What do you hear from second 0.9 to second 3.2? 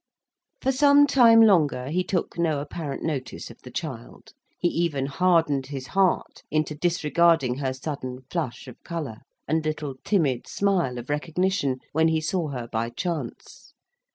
time longer he took no apparent